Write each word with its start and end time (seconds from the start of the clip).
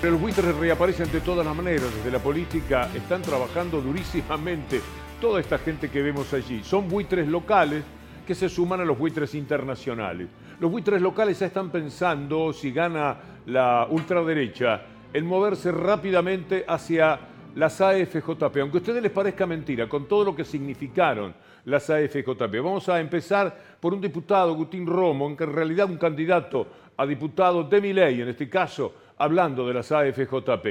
Pero 0.00 0.12
los 0.12 0.22
buitres 0.22 0.54
reaparecen 0.56 1.12
de 1.12 1.20
todas 1.20 1.44
las 1.44 1.54
maneras. 1.54 1.94
Desde 1.94 2.10
la 2.10 2.20
política 2.20 2.88
están 2.94 3.20
trabajando 3.20 3.82
durísimamente 3.82 4.80
toda 5.20 5.40
esta 5.40 5.58
gente 5.58 5.90
que 5.90 6.00
vemos 6.00 6.32
allí. 6.32 6.64
Son 6.64 6.88
buitres 6.88 7.28
locales 7.28 7.84
que 8.26 8.34
se 8.34 8.48
suman 8.48 8.80
a 8.80 8.86
los 8.86 8.96
buitres 8.98 9.34
internacionales. 9.34 10.28
Los 10.58 10.70
buitres 10.70 11.02
locales 11.02 11.38
ya 11.38 11.46
están 11.46 11.68
pensando, 11.68 12.50
si 12.54 12.72
gana 12.72 13.14
la 13.44 13.86
ultraderecha, 13.90 14.80
en 15.12 15.26
moverse 15.26 15.70
rápidamente 15.70 16.64
hacia 16.66 17.20
las 17.54 17.78
AFJP, 17.82 18.56
aunque 18.58 18.78
a 18.78 18.80
ustedes 18.80 19.02
les 19.02 19.12
parezca 19.12 19.44
mentira, 19.44 19.86
con 19.86 20.08
todo 20.08 20.24
lo 20.24 20.34
que 20.34 20.46
significaron 20.46 21.34
las 21.66 21.90
AFJP. 21.90 22.56
Vamos 22.62 22.88
a 22.88 23.00
empezar 23.00 23.54
por 23.78 23.92
un 23.92 24.00
diputado, 24.00 24.54
Gutín 24.54 24.86
Romo, 24.86 25.28
en 25.28 25.36
realidad 25.36 25.90
un 25.90 25.98
candidato 25.98 26.66
a 26.96 27.04
diputado 27.04 27.64
de 27.64 27.80
mi 27.82 27.92
ley, 27.92 28.22
en 28.22 28.28
este 28.28 28.48
caso 28.48 28.94
hablando 29.24 29.66
de 29.68 29.74
las 29.74 29.92
AFJP. 29.92 30.66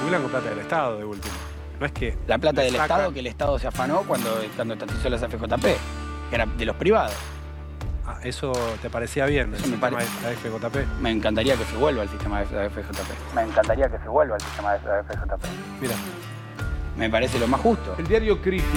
Jubilan 0.00 0.22
con 0.22 0.30
plata 0.30 0.48
del 0.48 0.58
Estado, 0.60 0.98
de 0.98 1.04
último. 1.04 1.34
No 1.78 1.86
es 1.86 1.92
que. 1.92 2.16
La 2.26 2.38
plata 2.38 2.62
del 2.62 2.72
sacan- 2.74 2.84
Estado 2.84 3.12
que 3.12 3.20
el 3.20 3.26
Estado 3.26 3.58
se 3.58 3.66
afanó 3.68 4.02
cuando, 4.02 4.30
cuando 4.56 4.74
estatizó 4.74 5.08
las 5.10 5.22
AFJP, 5.22 5.62
que 6.30 6.34
era 6.34 6.46
de 6.46 6.64
los 6.64 6.76
privados. 6.76 7.14
Ah, 8.06 8.18
¿Eso 8.24 8.52
te 8.80 8.88
parecía 8.90 9.26
bien? 9.26 9.54
Eso 9.54 9.64
el 9.66 9.70
me 9.70 9.76
sistema 9.76 9.98
parece. 9.98 10.20
de 10.26 10.32
AFJP? 10.32 11.00
Me 11.00 11.10
encantaría 11.10 11.56
que 11.56 11.64
se 11.64 11.76
vuelva 11.76 12.02
al 12.02 12.08
sistema 12.08 12.40
de 12.42 12.64
AFJP. 12.66 13.34
Me 13.34 13.42
encantaría 13.42 13.88
que 13.88 13.98
se 13.98 14.08
vuelva 14.08 14.34
al 14.36 14.40
sistema 14.40 14.72
de 14.72 14.90
AFJP. 14.90 15.44
Mira, 15.80 15.94
Me 16.96 17.08
parece 17.08 17.38
lo 17.38 17.46
más 17.48 17.60
justo. 17.60 17.94
El 17.98 18.06
diario 18.06 18.40
Crítica. 18.42 18.68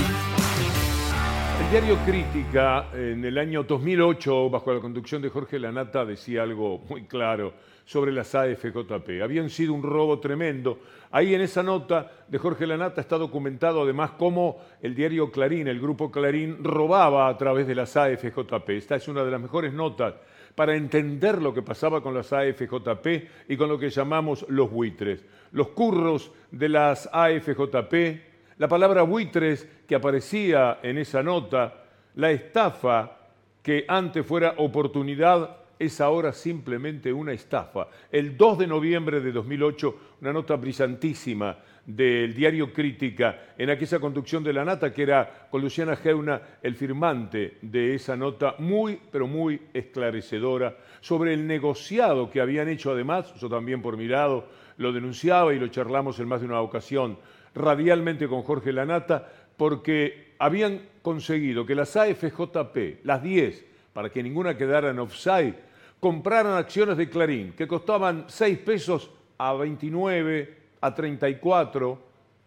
El 1.57 1.71
diario 1.71 1.97
Crítica, 2.05 2.87
en 2.93 3.23
el 3.23 3.37
año 3.37 3.63
2008, 3.63 4.49
bajo 4.49 4.73
la 4.73 4.81
conducción 4.81 5.21
de 5.21 5.29
Jorge 5.29 5.57
Lanata, 5.57 6.03
decía 6.03 6.43
algo 6.43 6.79
muy 6.89 7.05
claro 7.05 7.53
sobre 7.85 8.11
las 8.11 8.35
AFJP. 8.35 9.21
Habían 9.23 9.49
sido 9.49 9.73
un 9.73 9.81
robo 9.81 10.19
tremendo. 10.19 10.79
Ahí 11.11 11.33
en 11.33 11.41
esa 11.41 11.63
nota 11.63 12.11
de 12.27 12.37
Jorge 12.37 12.67
Lanata 12.67 12.99
está 12.99 13.17
documentado 13.17 13.83
además 13.83 14.11
cómo 14.11 14.57
el 14.81 14.95
diario 14.95 15.31
Clarín, 15.31 15.67
el 15.67 15.79
grupo 15.79 16.11
Clarín, 16.11 16.61
robaba 16.61 17.29
a 17.29 17.37
través 17.37 17.67
de 17.67 17.75
las 17.75 17.95
AFJP. 17.95 18.69
Esta 18.71 18.95
es 18.95 19.07
una 19.07 19.23
de 19.23 19.31
las 19.31 19.41
mejores 19.41 19.71
notas 19.71 20.15
para 20.55 20.75
entender 20.75 21.41
lo 21.41 21.53
que 21.53 21.61
pasaba 21.61 22.01
con 22.01 22.13
las 22.13 22.33
AFJP 22.33 23.07
y 23.49 23.55
con 23.55 23.69
lo 23.69 23.79
que 23.79 23.89
llamamos 23.89 24.45
los 24.49 24.69
buitres. 24.69 25.23
Los 25.51 25.69
curros 25.69 26.31
de 26.51 26.69
las 26.69 27.09
AFJP, 27.13 28.34
la 28.57 28.67
palabra 28.67 29.03
buitres 29.03 29.67
que 29.87 29.95
aparecía 29.95 30.79
en 30.81 30.97
esa 30.97 31.21
nota, 31.21 31.83
la 32.15 32.31
estafa 32.31 33.17
que 33.61 33.85
antes 33.87 34.25
fuera 34.25 34.55
oportunidad 34.57 35.57
es 35.77 35.99
ahora 35.99 36.31
simplemente 36.31 37.11
una 37.11 37.33
estafa. 37.33 37.87
El 38.09 38.37
2 38.37 38.59
de 38.59 38.67
noviembre 38.67 39.19
de 39.19 39.31
2008, 39.31 39.99
una 40.21 40.31
nota 40.31 40.55
brillantísima 40.55 41.57
del 41.85 42.33
diario 42.33 42.71
Crítica, 42.73 43.53
en 43.57 43.69
aquella 43.69 43.99
conducción 43.99 44.43
de 44.43 44.53
la 44.53 44.65
nata, 44.65 44.93
que 44.93 45.03
era 45.03 45.47
con 45.51 45.61
Luciana 45.61 45.95
Geuna 45.95 46.41
el 46.63 46.75
firmante 46.75 47.57
de 47.61 47.93
esa 47.93 48.15
nota, 48.15 48.55
muy, 48.57 48.99
pero 49.11 49.27
muy 49.27 49.61
esclarecedora, 49.73 50.77
sobre 51.01 51.33
el 51.33 51.45
negociado 51.45 52.29
que 52.29 52.41
habían 52.41 52.69
hecho 52.69 52.91
además, 52.91 53.33
yo 53.35 53.49
también 53.49 53.81
por 53.81 53.97
mi 53.97 54.07
lado 54.07 54.47
lo 54.77 54.91
denunciaba 54.91 55.53
y 55.53 55.59
lo 55.59 55.67
charlamos 55.67 56.19
en 56.19 56.27
más 56.27 56.41
de 56.41 56.47
una 56.47 56.61
ocasión, 56.61 57.17
radialmente 57.55 58.27
con 58.27 58.43
Jorge 58.43 58.71
Lanata, 58.71 59.27
porque 59.57 60.35
habían 60.37 60.81
conseguido 61.01 61.65
que 61.65 61.75
las 61.75 61.95
AFJP, 61.95 63.03
las 63.03 63.23
10, 63.23 63.65
para 63.93 64.09
que 64.09 64.21
ninguna 64.21 64.57
quedara 64.57 64.89
en 64.89 64.99
offside, 64.99 65.55
compraran 65.99 66.57
acciones 66.57 66.97
de 66.97 67.09
Clarín 67.09 67.53
que 67.53 67.67
costaban 67.67 68.25
6 68.27 68.57
pesos 68.59 69.09
a 69.37 69.53
29, 69.53 70.57
a 70.81 70.93
34, 70.93 71.99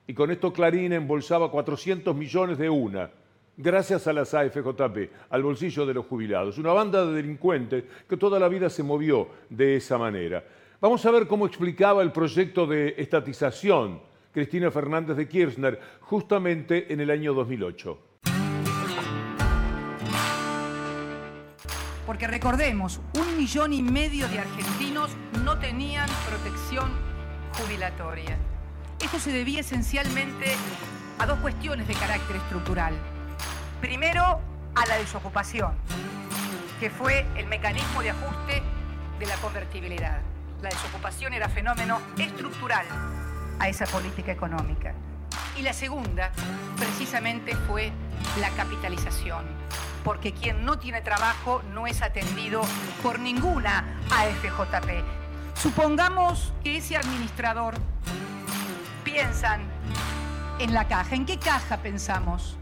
y 0.07 0.15
con 0.15 0.31
esto 0.31 0.53
Clarín 0.53 0.93
embolsaba 0.93 1.51
400 1.51 2.15
millones 2.15 2.59
de 2.59 2.71
una, 2.71 3.11
gracias 3.57 4.07
a 4.07 4.13
las 4.13 4.33
AFJP, 4.35 5.11
al 5.31 5.43
bolsillo 5.43 5.85
de 5.85 5.95
los 5.95 6.07
jubilados. 6.07 6.59
Una 6.59 6.73
banda 6.73 7.05
de 7.05 7.15
delincuentes 7.15 7.85
que 8.09 8.17
toda 8.17 8.39
la 8.39 8.49
vida 8.49 8.71
se 8.71 8.83
movió 8.83 9.29
de 9.49 9.77
esa 9.77 9.99
manera. 9.99 10.45
Vamos 10.81 11.05
a 11.05 11.11
ver 11.11 11.27
cómo 11.27 11.47
explicaba 11.47 12.03
el 12.03 12.13
proyecto 12.13 12.67
de 12.67 12.95
estatización 12.99 14.01
Cristina 14.39 14.71
Fernández 14.71 15.17
de 15.17 15.27
Kirchner 15.27 15.81
justamente 16.01 16.93
en 16.93 17.01
el 17.01 17.11
año 17.11 17.35
2008. 17.35 17.99
Porque 22.07 22.29
recordemos, 22.29 23.01
un 23.19 23.37
millón 23.37 23.73
y 23.73 23.83
medio 23.83 24.29
de 24.29 24.39
argentinos 24.39 25.11
no 25.45 25.59
tenían 25.59 26.09
protección 26.29 26.89
jubilatoria. 27.55 28.39
Esto 29.03 29.19
se 29.19 29.33
debía 29.33 29.59
esencialmente 29.59 30.53
a 31.19 31.27
dos 31.27 31.41
cuestiones 31.41 31.89
de 31.89 31.95
carácter 31.95 32.37
estructural. 32.37 32.95
Primero, 33.81 34.23
a 34.77 34.87
la 34.87 34.99
desocupación, 34.99 35.73
que 36.79 36.91
fue 36.91 37.27
el 37.37 37.49
mecanismo 37.49 38.03
de 38.03 38.11
ajuste 38.11 38.63
de 39.19 39.27
la 39.27 39.35
convertibilidad. 39.39 40.21
La 40.63 40.69
desocupación 40.69 41.35
era 41.35 41.49
fenómeno 41.49 42.01
estructural 42.17 42.87
a 43.59 43.69
esa 43.69 43.87
política 43.87 44.33
económica. 44.33 44.95
Y 45.57 45.63
la 45.63 45.73
segunda, 45.73 46.31
precisamente, 46.77 47.55
fue 47.67 47.93
la 48.41 48.51
capitalización, 48.51 49.45
porque 50.05 50.33
quien 50.33 50.65
no 50.65 50.79
tiene 50.79 51.01
trabajo 51.01 51.63
no 51.73 51.87
es 51.87 52.03
atendido 52.03 52.63
por 53.03 53.19
ninguna 53.19 53.85
AFJP. 54.11 55.05
Supongamos 55.55 56.53
que 56.63 56.77
ese 56.77 56.97
administrador 56.97 57.75
piensan 59.05 59.63
en 60.61 60.75
la 60.75 60.87
caja. 60.87 61.15
¿En 61.15 61.27
qué 61.27 61.39
caja 61.39 61.79
pensamos? 61.79 62.57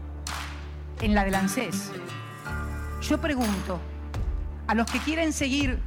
En 1.01 1.13
la 1.13 1.23
del 1.23 1.35
ANSES. 1.35 1.91
Yo 3.01 3.21
pregunto 3.21 3.79
a 4.67 4.73
los 4.73 4.89
que 4.89 4.99
quieren 4.99 5.31
seguir 5.33 5.79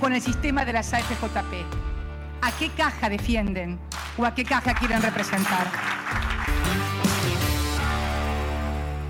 con 0.00 0.12
el 0.12 0.22
sistema 0.22 0.64
de 0.64 0.72
las 0.72 0.92
AFJP, 0.92 1.64
¿a 2.42 2.52
qué 2.58 2.70
caja 2.70 3.08
defienden 3.08 3.78
o 4.18 4.24
a 4.24 4.34
qué 4.34 4.44
caja 4.44 4.74
quieren 4.74 5.02
representar? 5.02 5.66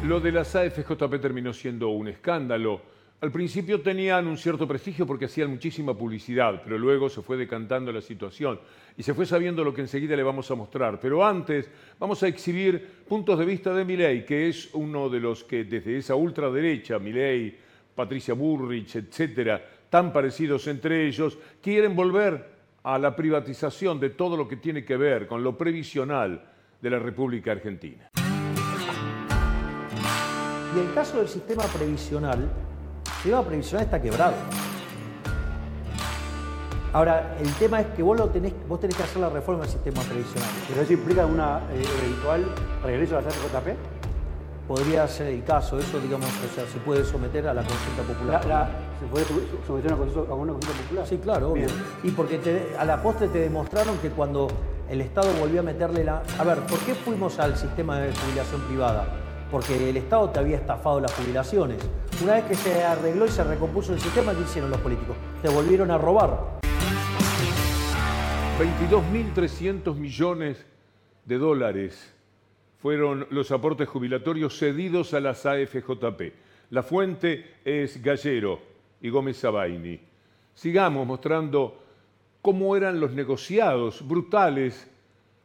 Lo 0.05 0.21
de 0.21 0.33
las 0.33 0.55
AFJP 0.55 1.21
terminó 1.21 1.53
siendo 1.53 1.89
un 1.89 2.09
escándalo. 2.09 2.81
Al 3.21 3.33
principio 3.33 3.81
tenían 3.81 4.27
un 4.27 4.37
cierto 4.37 4.69
prestigio 4.69 5.07
porque 5.07 5.25
hacían 5.25 5.51
muchísima 5.51 5.95
publicidad, 5.95 6.61
pero 6.63 6.79
luego 6.79 7.09
se 7.09 7.23
fue 7.23 7.37
decantando 7.37 7.91
la 7.91 8.03
situación 8.03 8.61
y 8.97 9.03
se 9.03 9.15
fue 9.15 9.27
sabiendo 9.27 9.65
lo 9.65 9.73
que 9.73 9.81
enseguida 9.81 10.15
le 10.15 10.23
vamos 10.23 10.51
a 10.51 10.55
mostrar. 10.55 11.01
Pero 11.01 11.27
antes 11.27 11.71
vamos 11.99 12.23
a 12.23 12.29
exhibir 12.29 13.05
puntos 13.09 13.39
de 13.39 13.45
vista 13.47 13.73
de 13.73 13.85
Milei, 13.85 14.25
que 14.25 14.49
es 14.49 14.69
uno 14.75 15.09
de 15.09 15.19
los 15.19 15.45
que 15.45 15.65
desde 15.65 15.97
esa 15.97 16.15
ultraderecha, 16.15 16.99
Milei, 16.99 17.57
Patricia 17.95 18.35
Burrich, 18.35 18.97
etcétera, 18.97 19.65
tan 19.89 20.13
parecidos 20.13 20.67
entre 20.67 21.07
ellos, 21.07 21.39
quieren 21.63 21.97
volver 21.97 22.56
a 22.87 23.01
la 23.01 23.17
privatización 23.17 23.99
de 23.99 24.11
todo 24.11 24.37
lo 24.37 24.47
que 24.47 24.59
tiene 24.59 24.85
que 24.85 24.97
ver 24.97 25.27
con 25.27 25.43
lo 25.43 25.59
previsional 25.59 26.41
de 26.81 26.89
la 26.89 27.01
República 27.01 27.51
Argentina. 27.51 28.11
Y 30.73 30.79
el 30.79 30.95
caso 30.95 31.19
del 31.19 31.27
sistema 31.27 31.65
previsional, 31.65 32.43
el 32.43 33.13
sistema 33.13 33.43
previsional 33.43 33.87
está 33.87 34.01
quebrado. 34.01 34.37
Ahora, 36.93 37.37
el 37.41 37.53
tema 37.55 37.81
es 37.81 37.89
que 37.89 38.05
vos, 38.05 38.17
lo 38.17 38.29
tenés, 38.29 38.53
vos 38.69 38.79
tenés 38.79 38.97
que 38.97 39.03
hacer 39.03 39.21
la 39.21 39.31
reforma 39.31 39.63
del 39.63 39.71
sistema 39.73 40.03
previsional. 40.03 40.49
¿Pero 40.69 40.83
eso 40.83 40.93
implica 40.93 41.27
una 41.27 41.63
eh, 41.73 41.83
eventual 42.05 42.45
regreso 42.85 43.19
a 43.19 43.23
las 43.23 43.37
AFJP? 43.37 43.96
Podría 44.69 45.07
ser 45.07 45.29
el 45.29 45.45
caso, 45.45 45.79
eso, 45.79 46.01
digamos, 46.01 46.27
o 46.29 46.55
sea, 46.55 46.67
se 46.67 46.79
puede 46.79 47.05
someter 47.05 47.47
a 47.47 47.55
la 47.55 47.63
consulta 47.63 48.03
La, 48.03 48.09
popular. 48.09 48.47
la- 48.47 48.71
¿Se 48.99 49.07
puede 49.07 49.25
someter 49.67 49.93
a 49.93 49.95
una 49.95 50.05
consulta, 50.05 50.33
a 50.33 50.35
una 50.35 50.53
consulta 50.55 50.83
popular? 50.83 51.07
Sí, 51.07 51.19
claro, 51.19 51.51
obvio. 51.53 51.67
Y 52.03 52.11
porque 52.11 52.39
te- 52.39 52.75
a 52.77 52.85
la 52.85 53.01
postre 53.01 53.29
te 53.29 53.39
demostraron 53.39 53.97
que 53.99 54.11
cuando 54.11 54.49
el 54.91 55.01
Estado 55.01 55.29
volvió 55.39 55.61
a 55.61 55.63
meterle 55.63 56.03
la... 56.03 56.23
A 56.39 56.45
ver, 56.45 56.59
¿por 56.61 56.79
qué 56.81 56.95
fuimos 56.95 57.39
al 57.39 57.57
sistema 57.57 57.99
de 58.01 58.13
jubilación 58.13 58.61
privada? 58.63 59.07
Porque 59.53 59.91
el 59.91 59.97
Estado 59.97 60.31
te 60.31 60.41
había 60.41 60.57
estafado 60.57 60.99
las 61.01 61.13
jubilaciones. 61.15 61.79
Una 62.23 62.35
vez 62.35 62.45
que 62.47 62.55
se 62.57 62.83
arregló 62.85 63.27
y 63.27 63.29
se 63.29 63.45
recompuso 63.45 63.93
el 63.93 64.01
sistema, 64.01 64.33
¿qué 64.35 64.41
hicieron 64.43 64.71
los 64.71 64.81
políticos? 64.81 65.15
Te 65.43 65.49
volvieron 65.49 65.93
a 65.93 65.99
robar. 65.99 66.57
22.300 68.59 69.95
millones 69.95 70.65
de 71.25 71.39
dólares 71.39 72.15
fueron 72.87 73.27
los 73.31 73.51
aportes 73.51 73.89
jubilatorios 73.89 74.57
cedidos 74.57 75.13
a 75.13 75.19
las 75.19 75.45
AFJP. 75.45 76.33
La 76.71 76.85
fuente 76.85 77.57
es 77.65 78.01
Gallero 78.01 78.61
y 79.01 79.09
Gómez 79.09 79.39
Sabaini. 79.39 79.99
Sigamos 80.55 81.05
mostrando 81.05 81.83
cómo 82.41 82.77
eran 82.77 83.01
los 83.01 83.11
negociados 83.11 84.07
brutales. 84.07 84.89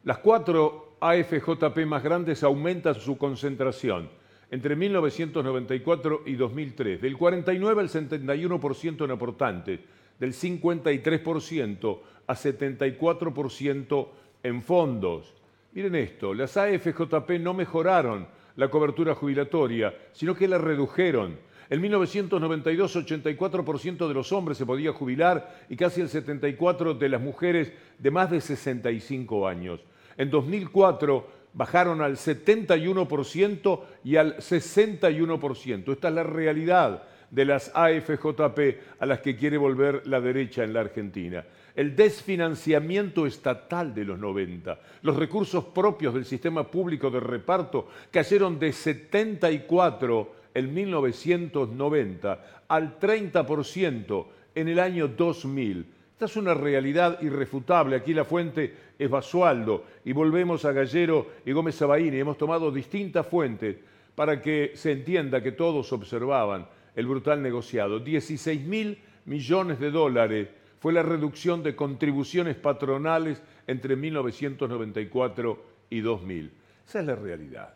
Las 0.04 0.18
cuatro 0.18 0.98
AFJP 1.00 1.84
más 1.84 2.04
grandes 2.04 2.44
aumentan 2.44 2.94
su 2.94 3.18
concentración 3.18 4.08
entre 4.48 4.76
1994 4.76 6.22
y 6.26 6.34
2003, 6.34 7.02
del 7.02 7.16
49 7.16 7.80
al 7.80 7.88
71% 7.88 9.04
en 9.04 9.10
aportantes, 9.10 9.80
del 10.20 10.32
53% 10.32 11.98
a 12.24 12.34
74% 12.34 14.08
en 14.44 14.62
fondos. 14.62 15.41
Miren 15.74 15.94
esto, 15.94 16.34
las 16.34 16.56
AFJP 16.56 17.38
no 17.40 17.54
mejoraron 17.54 18.26
la 18.56 18.68
cobertura 18.68 19.14
jubilatoria, 19.14 19.94
sino 20.12 20.34
que 20.34 20.46
la 20.46 20.58
redujeron. 20.58 21.38
En 21.70 21.80
1992, 21.80 22.96
84% 22.96 24.06
de 24.06 24.12
los 24.12 24.30
hombres 24.32 24.58
se 24.58 24.66
podía 24.66 24.92
jubilar 24.92 25.64
y 25.70 25.76
casi 25.76 26.02
el 26.02 26.10
74% 26.10 26.98
de 26.98 27.08
las 27.08 27.20
mujeres 27.22 27.72
de 27.98 28.10
más 28.10 28.30
de 28.30 28.42
65 28.42 29.48
años. 29.48 29.80
En 30.18 30.30
2004 30.30 31.26
bajaron 31.54 32.02
al 32.02 32.16
71% 32.16 33.80
y 34.04 34.16
al 34.16 34.36
61%. 34.36 35.92
Esta 35.92 36.08
es 36.08 36.14
la 36.14 36.22
realidad 36.22 37.04
de 37.30 37.44
las 37.46 37.72
AFJP 37.74 38.58
a 39.00 39.06
las 39.06 39.20
que 39.20 39.36
quiere 39.36 39.56
volver 39.56 40.06
la 40.06 40.20
derecha 40.20 40.64
en 40.64 40.74
la 40.74 40.80
Argentina. 40.80 41.42
El 41.74 41.96
desfinanciamiento 41.96 43.26
estatal 43.26 43.94
de 43.94 44.04
los 44.04 44.18
90, 44.18 44.78
los 45.02 45.16
recursos 45.16 45.64
propios 45.64 46.12
del 46.12 46.26
sistema 46.26 46.70
público 46.70 47.10
de 47.10 47.20
reparto 47.20 47.88
cayeron 48.10 48.58
de 48.58 48.72
74 48.72 50.34
en 50.54 50.74
1990 50.74 52.64
al 52.68 52.98
30% 52.98 54.26
en 54.54 54.68
el 54.68 54.78
año 54.78 55.08
2000. 55.08 55.86
Esta 56.12 56.26
es 56.26 56.36
una 56.36 56.54
realidad 56.54 57.20
irrefutable. 57.22 57.96
Aquí 57.96 58.12
la 58.12 58.24
fuente 58.24 58.74
es 58.98 59.10
Basualdo 59.10 59.84
y 60.04 60.12
volvemos 60.12 60.64
a 60.64 60.72
Gallero 60.72 61.30
y 61.44 61.52
Gómez 61.52 61.76
Sabaini. 61.76 62.18
Hemos 62.18 62.38
tomado 62.38 62.70
distintas 62.70 63.26
fuentes 63.26 63.76
para 64.14 64.40
que 64.42 64.72
se 64.74 64.92
entienda 64.92 65.42
que 65.42 65.52
todos 65.52 65.90
observaban 65.92 66.66
el 66.94 67.06
brutal 67.06 67.42
negociado. 67.42 67.98
16 67.98 68.60
mil 68.60 68.98
millones 69.24 69.80
de 69.80 69.90
dólares 69.90 70.48
fue 70.82 70.92
la 70.92 71.04
reducción 71.04 71.62
de 71.62 71.76
contribuciones 71.76 72.56
patronales 72.56 73.40
entre 73.68 73.94
1994 73.94 75.64
y 75.90 76.00
2000. 76.00 76.52
Esa 76.88 76.98
es 76.98 77.06
la 77.06 77.14
realidad. 77.14 77.72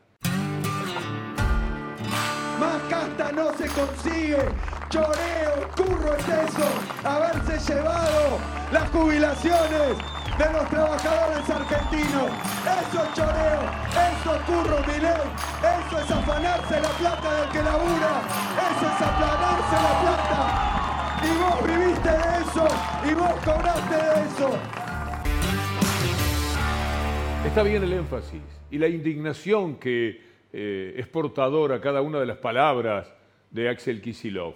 Más 2.58 2.82
casta 2.90 3.30
no 3.30 3.52
se 3.52 3.68
consigue. 3.68 4.38
Choreo, 4.88 5.70
curro 5.76 6.16
es 6.16 6.28
eso. 6.28 6.68
Haberse 7.04 7.72
llevado 7.72 8.40
las 8.72 8.90
jubilaciones 8.90 9.96
de 10.36 10.52
los 10.52 10.68
trabajadores 10.68 11.48
argentinos. 11.48 12.30
Eso 12.66 13.04
es 13.04 13.14
choreo, 13.14 13.62
eso 13.94 14.34
es 14.34 14.42
curro 14.42 14.78
Milei, 14.84 15.30
eso 15.62 15.98
es 16.00 16.10
afanarse 16.10 16.80
la 16.80 16.88
plata 16.88 17.40
del 17.40 17.50
que 17.52 17.62
labura, 17.62 18.22
eso 18.66 18.86
es 18.86 19.00
aplanarse 19.00 19.76
la 19.76 20.00
plata. 20.00 20.75
Y 21.26 21.38
vos 21.38 21.66
viviste 21.66 22.08
de 22.08 22.38
eso, 22.40 22.68
y 23.10 23.14
vos 23.14 23.32
cobraste 23.44 23.96
de 23.96 24.26
eso. 24.28 24.50
Está 27.44 27.62
bien 27.62 27.82
el 27.82 27.92
énfasis 27.92 28.42
y 28.70 28.78
la 28.78 28.86
indignación 28.86 29.76
que 29.76 30.20
eh, 30.52 30.94
es 30.96 31.06
portadora 31.08 31.80
cada 31.80 32.00
una 32.00 32.20
de 32.20 32.26
las 32.26 32.38
palabras 32.38 33.12
de 33.50 33.68
Axel 33.68 34.00
Kisilov, 34.00 34.54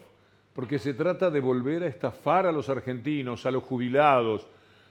porque 0.52 0.78
se 0.78 0.94
trata 0.94 1.30
de 1.30 1.40
volver 1.40 1.82
a 1.82 1.86
estafar 1.86 2.46
a 2.46 2.52
los 2.52 2.68
argentinos, 2.68 3.46
a 3.46 3.50
los 3.50 3.64
jubilados, 3.64 4.46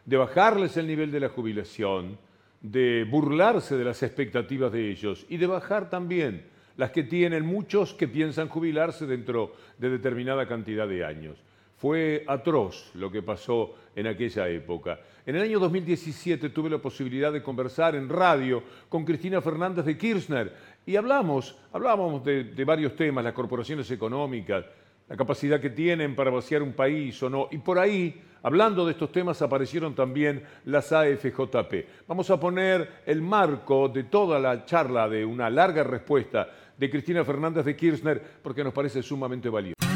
de 0.06 0.18
bajarles 0.18 0.76
el 0.78 0.88
nivel 0.88 1.12
de 1.12 1.20
la 1.20 1.30
jubilación, 1.30 2.18
de 2.62 3.06
burlarse 3.10 3.78
de 3.78 3.86
las 3.86 4.04
expectativas 4.04 4.72
de 4.72 4.90
ellos 4.90 5.26
y 5.30 5.38
de 5.38 5.48
bajar 5.48 5.90
también 5.90 6.46
las 6.78 6.92
que 6.92 7.04
tienen 7.04 7.46
muchos 7.46 7.94
que 7.94 8.08
piensan 8.08 8.48
jubilarse 8.48 9.06
dentro 9.06 9.54
de 9.78 9.90
determinada 9.90 10.48
cantidad 10.48 10.88
de 10.88 11.06
años. 11.06 11.38
Fue 11.80 12.26
atroz 12.28 12.92
lo 12.96 13.10
que 13.10 13.22
pasó 13.22 13.74
en 13.96 14.08
aquella 14.08 14.50
época. 14.50 15.00
En 15.26 15.38
el 15.38 15.44
año 15.44 15.60
2017 15.60 16.50
tuve 16.50 16.70
la 16.70 16.80
posibilidad 16.80 17.31
de 17.31 17.42
conversar 17.42 17.96
en 17.96 18.10
radio 18.10 18.62
con 18.90 19.06
Cristina 19.06 19.40
Fernández 19.40 19.86
de 19.86 19.98
Kirchner 19.98 20.54
y 20.86 20.98
hablamos, 20.98 21.58
hablábamos 21.72 22.26
de, 22.26 22.44
de 22.44 22.66
varios 22.66 22.98
temas, 22.98 23.24
las 23.24 23.31
corporaciones 23.31 23.90
económicas, 23.92 24.66
la 25.08 25.16
capacidad 25.16 25.62
que 25.62 25.70
tienen 25.70 26.18
para 26.18 26.31
vaciar 26.31 26.62
un 26.62 26.74
país 26.74 27.24
o 27.24 27.30
no. 27.30 27.48
Y 27.50 27.60
por 27.60 27.80
ahí, 27.80 28.22
hablando 28.44 28.86
de 28.86 28.92
estos 28.92 29.14
temas, 29.14 29.42
aparecieron 29.42 29.96
también 29.96 30.44
las 30.66 30.92
AFJP. 30.92 32.06
Vamos 32.10 32.30
a 32.30 32.38
poner 32.38 33.04
el 33.06 33.22
marco 33.22 33.88
de 33.88 34.04
toda 34.04 34.38
la 34.38 34.66
charla, 34.66 35.08
de 35.08 35.24
una 35.24 35.50
larga 35.50 35.84
respuesta 35.86 36.50
de 36.78 36.90
Cristina 36.90 37.24
Fernández 37.24 37.64
de 37.64 37.78
Kirchner, 37.78 38.22
porque 38.44 38.66
nos 38.66 38.74
parece 38.74 39.02
sumamente 39.02 39.48
valioso. 39.48 39.88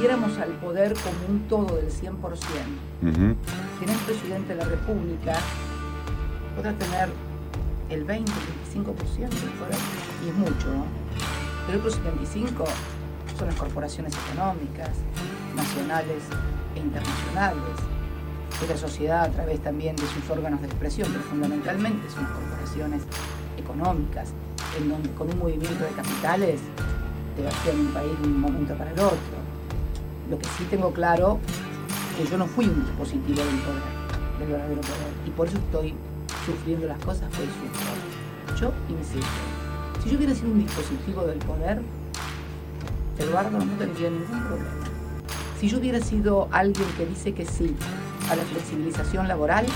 Si 0.00 0.06
midiéramos 0.06 0.38
al 0.38 0.52
poder 0.52 0.94
como 0.94 1.28
un 1.28 1.40
todo 1.46 1.76
del 1.76 1.90
100%, 1.90 1.92
si 3.02 3.84
el 3.84 3.98
presidente 4.06 4.54
de 4.54 4.58
la 4.58 4.64
República 4.64 5.34
podrá 6.56 6.72
tener 6.72 7.10
el 7.90 8.04
20, 8.04 8.32
25% 8.32 9.28
del 9.28 9.50
poder, 9.60 9.76
y 10.24 10.30
es 10.30 10.34
mucho, 10.36 10.68
¿no? 10.72 10.86
El 11.68 11.80
otro 11.80 11.90
75 11.90 12.64
son 13.38 13.48
las 13.48 13.56
corporaciones 13.56 14.14
económicas, 14.26 14.88
nacionales 15.54 16.22
e 16.74 16.78
internacionales, 16.78 17.76
de 18.58 18.68
la 18.68 18.76
sociedad 18.78 19.24
a 19.24 19.28
través 19.28 19.60
también 19.60 19.96
de 19.96 20.06
sus 20.06 20.30
órganos 20.30 20.62
de 20.62 20.68
expresión, 20.68 21.08
pero 21.12 21.24
fundamentalmente 21.24 22.08
son 22.08 22.22
las 22.22 22.32
corporaciones 22.32 23.02
económicas, 23.58 24.30
en 24.78 24.88
donde 24.88 25.10
con 25.10 25.28
un 25.28 25.38
movimiento 25.38 25.84
de 25.84 25.90
capitales 25.90 26.58
te 27.36 27.42
vacían 27.42 27.80
un 27.80 27.88
país 27.88 28.18
de 28.22 28.28
un 28.28 28.40
momento 28.40 28.74
para 28.76 28.92
el 28.92 28.98
otro. 28.98 29.59
Lo 30.30 30.38
que 30.38 30.46
sí 30.56 30.64
tengo 30.70 30.92
claro 30.92 31.40
es 32.12 32.24
que 32.24 32.30
yo 32.30 32.38
no 32.38 32.46
fui 32.46 32.66
un 32.66 32.84
dispositivo 32.84 33.42
del 33.42 33.58
poder, 33.58 33.82
del 34.38 34.48
verdadero 34.48 34.80
poder, 34.80 35.12
y 35.26 35.30
por 35.30 35.48
eso 35.48 35.58
estoy 35.58 35.94
sufriendo 36.46 36.86
las 36.86 36.98
cosas 37.00 37.28
que 37.30 37.38
sufro. 37.38 38.56
Yo 38.60 38.72
y 38.88 38.92
mis 38.92 39.10
hijos. 39.16 39.28
Si 40.02 40.10
yo 40.10 40.16
hubiera 40.16 40.34
sido 40.34 40.52
un 40.52 40.60
dispositivo 40.60 41.22
del 41.24 41.38
poder, 41.38 41.82
Eduardo 43.18 43.58
no 43.58 43.72
tendría 43.76 44.08
ningún 44.08 44.40
problema. 44.46 44.70
Si 45.58 45.68
yo 45.68 45.78
hubiera 45.78 46.00
sido 46.00 46.48
alguien 46.52 46.86
que 46.96 47.06
dice 47.06 47.34
que 47.34 47.44
sí 47.44 47.74
a 48.30 48.36
la 48.36 48.42
flexibilización 48.44 49.26
laboral, 49.26 49.66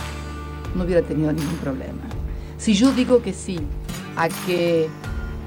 no 0.76 0.84
hubiera 0.84 1.02
tenido 1.02 1.32
ningún 1.32 1.56
problema. 1.56 2.00
Si 2.58 2.74
yo 2.74 2.92
digo 2.92 3.22
que 3.22 3.34
sí 3.34 3.58
a 4.16 4.28
que 4.46 4.88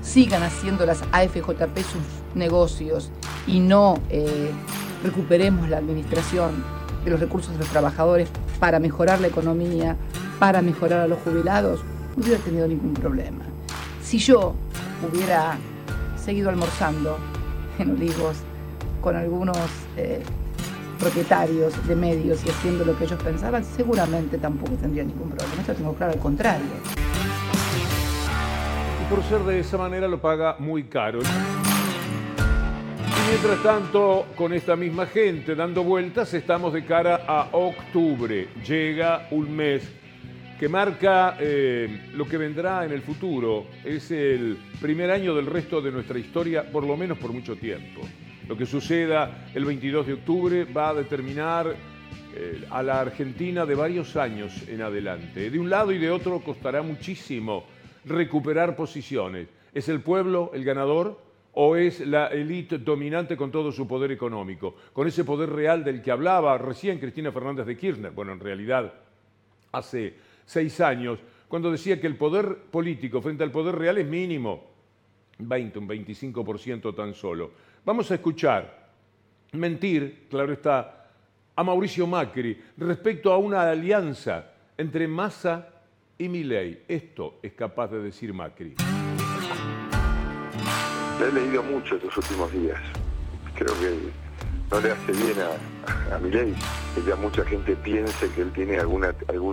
sigan 0.01 0.43
haciendo 0.43 0.85
las 0.85 1.01
AFJP 1.11 1.77
sus 1.77 2.35
negocios 2.35 3.09
y 3.47 3.59
no 3.59 3.99
eh, 4.09 4.51
recuperemos 5.03 5.69
la 5.69 5.77
administración 5.77 6.63
de 7.03 7.11
los 7.11 7.19
recursos 7.19 7.53
de 7.53 7.59
los 7.59 7.67
trabajadores 7.69 8.29
para 8.59 8.79
mejorar 8.79 9.21
la 9.21 9.27
economía, 9.27 9.95
para 10.39 10.61
mejorar 10.61 11.01
a 11.01 11.07
los 11.07 11.19
jubilados, 11.19 11.81
no 12.15 12.23
hubiera 12.23 12.39
tenido 12.43 12.67
ningún 12.67 12.93
problema. 12.93 13.45
Si 14.03 14.17
yo 14.17 14.55
hubiera 15.09 15.57
seguido 16.17 16.49
almorzando 16.49 17.17
en 17.79 17.91
Olivos 17.91 18.37
con 19.01 19.15
algunos 19.15 19.57
eh, 19.95 20.21
propietarios 20.99 21.87
de 21.87 21.95
medios 21.95 22.43
y 22.45 22.49
haciendo 22.49 22.83
lo 22.83 22.97
que 22.97 23.05
ellos 23.05 23.21
pensaban, 23.21 23.63
seguramente 23.63 24.37
tampoco 24.37 24.73
tendría 24.73 25.03
ningún 25.03 25.29
problema. 25.29 25.61
Esto 25.61 25.73
tengo 25.73 25.93
claro, 25.93 26.13
al 26.13 26.19
contrario. 26.19 26.65
Y 29.01 29.09
por 29.13 29.23
ser 29.23 29.41
de 29.43 29.59
esa 29.59 29.77
manera 29.77 30.07
lo 30.07 30.19
paga 30.19 30.55
muy 30.59 30.83
caro. 30.85 31.19
Mientras 33.29 33.61
tanto, 33.61 34.27
con 34.37 34.53
esta 34.53 34.77
misma 34.77 35.05
gente 35.05 35.53
dando 35.53 35.83
vueltas, 35.83 36.33
estamos 36.33 36.71
de 36.71 36.85
cara 36.85 37.25
a 37.27 37.49
octubre. 37.51 38.47
Llega 38.65 39.27
un 39.31 39.53
mes 39.53 39.83
que 40.57 40.69
marca 40.69 41.35
eh, 41.37 42.09
lo 42.13 42.25
que 42.25 42.37
vendrá 42.37 42.85
en 42.85 42.93
el 42.93 43.01
futuro. 43.01 43.67
Es 43.83 44.11
el 44.11 44.57
primer 44.79 45.11
año 45.11 45.35
del 45.35 45.45
resto 45.45 45.81
de 45.81 45.91
nuestra 45.91 46.17
historia, 46.17 46.71
por 46.71 46.85
lo 46.85 46.95
menos 46.95 47.17
por 47.17 47.33
mucho 47.33 47.57
tiempo. 47.57 47.99
Lo 48.47 48.55
que 48.55 48.65
suceda 48.65 49.49
el 49.53 49.65
22 49.65 50.07
de 50.07 50.13
octubre 50.13 50.63
va 50.63 50.89
a 50.89 50.93
determinar 50.93 51.75
eh, 52.33 52.65
a 52.69 52.81
la 52.81 53.01
Argentina 53.01 53.65
de 53.65 53.75
varios 53.75 54.15
años 54.15 54.53
en 54.69 54.81
adelante. 54.81 55.49
De 55.49 55.59
un 55.59 55.69
lado 55.69 55.91
y 55.91 55.97
de 55.97 56.09
otro 56.09 56.39
costará 56.39 56.81
muchísimo 56.81 57.65
recuperar 58.05 58.77
posiciones. 58.77 59.49
¿Es 59.73 59.89
el 59.89 59.99
pueblo 59.99 60.51
el 60.53 60.63
ganador 60.63 61.26
o 61.59 61.75
es 61.75 62.01
la 62.01 62.27
élite 62.27 62.77
dominante 62.77 63.35
con 63.35 63.49
todo 63.49 63.71
su 63.71 63.87
poder 63.87 64.11
económico? 64.11 64.75
Con 64.93 65.07
ese 65.07 65.23
poder 65.23 65.49
real 65.49 65.83
del 65.83 66.03
que 66.03 66.11
hablaba 66.11 66.55
recién 66.59 66.99
Cristina 66.99 67.31
Fernández 67.31 67.65
de 67.65 67.75
Kirchner. 67.75 68.11
Bueno, 68.11 68.33
en 68.33 68.39
realidad 68.39 68.93
hace 69.71 70.13
seis 70.45 70.79
años, 70.81 71.19
cuando 71.47 71.71
decía 71.71 71.99
que 71.99 72.05
el 72.05 72.15
poder 72.15 72.55
político 72.69 73.23
frente 73.23 73.43
al 73.43 73.49
poder 73.49 73.73
real 73.73 73.97
es 73.97 74.05
mínimo, 74.05 74.65
20, 75.39 75.79
un 75.79 75.87
25% 75.87 76.95
tan 76.95 77.15
solo. 77.15 77.49
Vamos 77.83 78.11
a 78.11 78.15
escuchar 78.15 78.91
mentir, 79.53 80.27
claro 80.29 80.53
está, 80.53 81.09
a 81.55 81.63
Mauricio 81.63 82.05
Macri 82.05 82.55
respecto 82.77 83.33
a 83.33 83.37
una 83.37 83.67
alianza 83.67 84.53
entre 84.77 85.07
Massa 85.07 85.69
y 86.19 86.29
Milei. 86.29 86.83
Esto 86.87 87.39
es 87.41 87.53
capaz 87.53 87.87
de 87.87 87.99
decir 87.99 88.31
Macri. 88.31 88.75
Le 91.19 91.27
he 91.27 91.31
leído 91.31 91.63
mucho 91.63 91.95
estos 91.95 92.15
últimos 92.17 92.51
días. 92.51 92.79
Creo 93.55 93.73
que 93.79 94.11
no 94.69 94.79
le 94.79 94.91
hace 94.91 95.11
bien 95.13 95.35
a, 95.39 96.15
a 96.15 96.19
Milei 96.19 96.53
que 96.93 97.03
ya 97.03 97.15
mucha 97.15 97.43
gente 97.45 97.75
piense 97.75 98.29
que 98.31 98.41
él 98.41 98.51
tiene 98.53 98.79
algún 98.79 99.03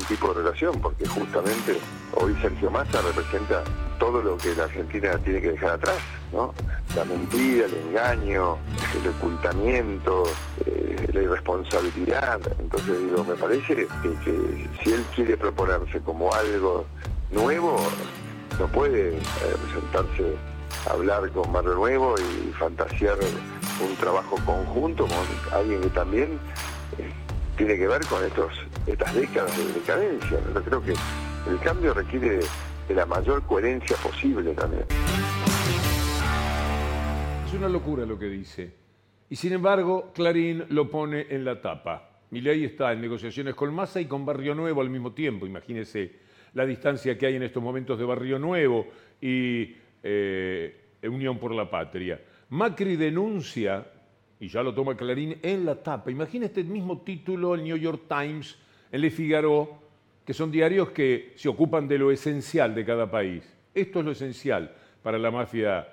tipo 0.09 0.28
de 0.28 0.42
relación, 0.42 0.80
porque 0.80 1.06
justamente 1.06 1.78
hoy 2.12 2.35
Sergio 2.42 2.71
Massa 2.71 3.00
representa 3.02 3.62
todo 3.99 4.23
lo 4.23 4.37
que 4.37 4.54
la 4.54 4.64
Argentina 4.64 5.16
tiene 5.18 5.40
que 5.40 5.52
dejar 5.52 5.71
atrás, 5.71 5.99
¿no? 6.33 6.52
La 6.97 7.04
mentira, 7.04 7.66
el 7.66 7.75
engaño, 7.88 8.56
el 9.00 9.09
ocultamiento, 9.09 10.25
eh, 10.66 11.09
la 11.12 11.23
irresponsabilidad. 11.23 12.40
Entonces 12.59 12.99
digo, 12.99 13.25
me 13.25 13.35
parece 13.35 13.75
que, 13.75 13.88
si 14.83 14.92
él 14.92 15.04
quiere 15.14 15.37
proponerse 15.37 16.00
como 16.00 16.33
algo 16.35 16.85
nuevo, 17.30 17.76
no 18.59 18.66
puede 18.68 19.16
eh, 19.16 19.21
presentarse 19.64 20.35
hablar 20.91 21.31
con 21.31 21.53
Barrio 21.53 21.75
Nuevo 21.75 22.14
y 22.19 22.53
fantasear 22.53 23.19
un 23.83 23.97
trabajo 23.97 24.37
conjunto 24.45 25.07
con 25.07 25.59
alguien 25.59 25.81
que 25.81 25.91
también 25.91 26.38
eh, 26.99 27.11
tiene 27.57 27.76
que 27.76 27.87
ver 27.87 28.05
con 28.07 28.25
estos, 28.25 28.53
estas 28.87 29.14
décadas 29.14 29.57
de 29.57 29.73
decadencia. 29.73 30.38
Yo 30.55 30.62
creo 30.62 30.83
que 30.83 30.95
el 31.50 31.59
cambio 31.61 31.95
requiere 31.95 32.41
de 32.88 32.95
la 32.95 33.07
mayor 33.07 33.43
coherencia 33.47 33.97
posible 33.97 34.53
también. 34.55 34.85
Es 37.47 37.55
una 37.55 37.69
locura 37.69 38.05
lo 38.05 38.19
que 38.19 38.26
dice. 38.26 38.75
Y 39.31 39.37
sin 39.37 39.53
embargo, 39.53 40.12
Clarín 40.14 40.64
lo 40.69 40.91
pone 40.91 41.26
en 41.31 41.45
la 41.45 41.61
tapa. 41.61 42.11
Milei 42.31 42.64
está 42.64 42.93
en 42.93 43.00
negociaciones 43.00 43.55
con 43.55 43.73
Massa 43.75 44.00
y 44.00 44.07
con 44.07 44.26
Barrio 44.26 44.55
Nuevo 44.55 44.81
al 44.81 44.91
mismo 44.91 45.12
tiempo. 45.12 45.47
Imagínese 45.47 46.12
la 46.53 46.67
distancia 46.67 47.17
que 47.17 47.26
hay 47.26 47.37
en 47.37 47.43
estos 47.43 47.62
momentos 47.62 47.99
de 47.99 48.05
Barrio 48.05 48.38
Nuevo 48.38 48.87
y 49.21 49.76
eh, 50.04 50.80
Unión 51.02 51.38
por 51.38 51.52
la 51.52 51.68
Patria. 51.68 52.20
Macri 52.50 52.96
denuncia, 52.96 53.84
y 54.38 54.49
ya 54.49 54.62
lo 54.62 54.75
toma 54.75 54.96
Clarín, 54.96 55.38
en 55.42 55.64
la 55.64 55.82
tapa. 55.82 56.11
Imagina 56.11 56.46
este 56.46 56.62
mismo 56.62 57.00
título, 57.00 57.54
el 57.54 57.64
New 57.64 57.76
York 57.76 58.02
Times, 58.08 58.56
en 58.92 59.00
Le 59.00 59.11
Figaro, 59.11 59.78
que 60.25 60.34
son 60.34 60.50
diarios 60.50 60.90
que 60.90 61.32
se 61.37 61.49
ocupan 61.49 61.88
de 61.88 61.99
lo 61.99 62.11
esencial 62.11 62.75
de 62.75 62.84
cada 62.84 63.11
país. 63.11 63.42
Esto 63.75 64.00
es 64.00 64.04
lo 64.04 64.12
esencial 64.12 64.73
para 65.02 65.18
la 65.18 65.30
mafia 65.30 65.88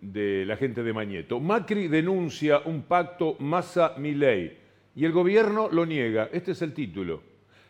de 0.00 0.44
la 0.46 0.56
gente 0.56 0.82
de 0.82 0.92
Mañeto. 0.92 1.40
Macri 1.40 1.88
denuncia 1.88 2.60
un 2.64 2.82
pacto 2.82 3.36
Massa-Milei 3.38 4.56
y 4.94 5.04
el 5.04 5.12
gobierno 5.12 5.68
lo 5.70 5.84
niega. 5.84 6.30
Este 6.32 6.52
es 6.52 6.62
el 6.62 6.72
título. 6.72 7.22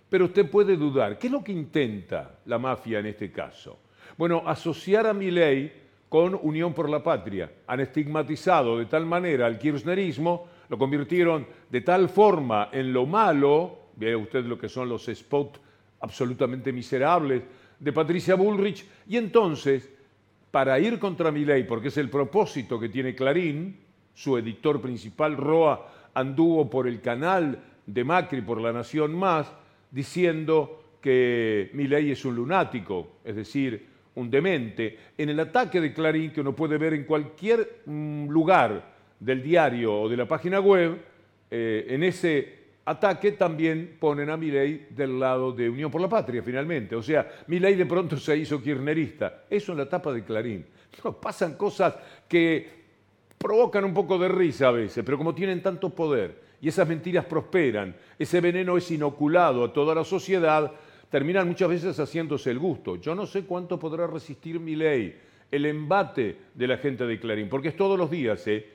Pero 0.09 0.27
usted 0.27 0.51
puede 0.51 0.77
dudar, 0.77 1.19
¿qué 1.19 1.29
es 1.29 1.33
lo 1.33 1.43
que 1.43 1.53
intenta 1.53 2.41
la 2.47 2.59
mafia 2.59 2.99
en 2.99 3.07
este 3.07 3.31
caso? 3.31 3.79
Bueno, 4.21 4.43
asociar 4.45 5.07
a 5.07 5.15
Milei 5.15 5.73
con 6.11 6.39
Unión 6.43 6.75
por 6.75 6.91
la 6.91 7.03
Patria. 7.03 7.51
Han 7.67 7.81
estigmatizado 7.81 8.77
de 8.77 8.85
tal 8.85 9.07
manera 9.07 9.47
al 9.47 9.59
kirchnerismo, 9.59 10.47
lo 10.69 10.77
convirtieron 10.77 11.47
de 11.71 11.81
tal 11.81 12.11
forma 12.11 12.69
en 12.71 12.93
lo 12.93 13.07
malo, 13.07 13.79
ve 13.97 14.15
usted 14.15 14.45
lo 14.45 14.59
que 14.59 14.69
son 14.69 14.91
los 14.91 15.07
spots 15.07 15.59
absolutamente 16.01 16.71
miserables 16.71 17.45
de 17.79 17.93
Patricia 17.95 18.35
Bullrich, 18.35 18.85
y 19.09 19.17
entonces, 19.17 19.89
para 20.51 20.79
ir 20.79 20.99
contra 20.99 21.33
Milei, 21.33 21.67
porque 21.67 21.89
es 21.89 21.97
el 21.97 22.11
propósito 22.11 22.79
que 22.79 22.91
tiene 22.91 23.15
Clarín, 23.15 23.79
su 24.13 24.37
editor 24.37 24.83
principal, 24.83 25.35
Roa, 25.39 26.11
anduvo 26.13 26.69
por 26.69 26.87
el 26.87 27.01
canal 27.01 27.59
de 27.87 28.05
Macri, 28.05 28.43
por 28.43 28.61
La 28.61 28.75
Nación 28.75 29.15
Más, 29.15 29.51
diciendo 29.91 30.83
que 31.01 31.71
Milei 31.73 32.11
es 32.11 32.23
un 32.27 32.37
lunático, 32.37 33.13
es 33.25 33.35
decir, 33.35 33.89
un 34.15 34.31
demente, 34.31 34.99
en 35.17 35.29
el 35.29 35.41
ataque 35.41 35.81
de 35.81 35.93
Clarín 35.93 36.33
que 36.33 36.41
uno 36.41 36.55
puede 36.55 36.79
ver 36.79 36.95
en 36.95 37.05
cualquier 37.05 37.83
mm, 37.87 38.29
lugar 38.29 38.83
del 39.19 39.43
diario 39.43 40.03
o 40.03 40.09
de 40.09 40.17
la 40.17 40.27
página 40.27 40.61
web, 40.61 40.99
eh, 41.51 41.87
en 41.89 42.03
ese 42.03 42.61
ataque 42.85 43.33
también 43.33 43.97
ponen 44.01 44.31
a 44.31 44.37
Milei 44.37 44.87
del 44.91 45.19
lado 45.19 45.53
de 45.53 45.69
Unión 45.69 45.91
por 45.91 46.01
la 46.01 46.09
Patria, 46.09 46.43
finalmente. 46.43 46.97
O 46.97 47.03
sea, 47.03 47.29
Milei 47.47 47.75
de 47.75 47.87
pronto 47.87 48.17
se 48.17 48.37
hizo 48.37 48.61
kirchnerista. 48.61 49.45
Eso 49.49 49.73
en 49.73 49.79
la 49.79 49.89
tapa 49.89 50.13
de 50.13 50.25
Clarín. 50.25 50.67
pasan 51.21 51.55
cosas 51.55 51.95
que 52.27 52.81
provocan 53.39 53.85
un 53.85 53.95
poco 53.95 54.19
de 54.19 54.29
risa 54.29 54.69
a 54.69 54.73
veces, 54.73 55.05
pero 55.05 55.17
como 55.17 55.35
tienen 55.35 55.63
tanto 55.63 55.91
poder 55.91 56.51
y 56.61 56.69
esas 56.69 56.87
mentiras 56.87 57.25
prosperan, 57.25 57.97
ese 58.19 58.41
veneno 58.41 58.77
es 58.77 58.91
inoculado 58.91 59.65
a 59.65 59.73
toda 59.73 59.95
la 59.95 60.05
sociedad, 60.05 60.71
terminan 61.11 61.49
muchas 61.49 61.69
veces 61.69 61.99
haciéndose 61.99 62.51
el 62.51 62.59
gusto. 62.59 62.97
Yo 62.97 63.15
no 63.15 63.27
sé 63.27 63.45
cuánto 63.45 63.79
podrá 63.79 64.07
resistir 64.07 64.61
mi 64.61 64.77
ley, 64.77 65.19
el 65.51 65.67
embate 65.67 66.37
de 66.55 66.67
la 66.67 66.79
gente 66.79 67.05
de 67.05 67.19
Clarín, 67.19 67.49
porque 67.49 67.69
es 67.69 67.77
todos 67.77 67.99
los 67.99 68.11
días. 68.11 68.47
¿eh? 68.47 68.67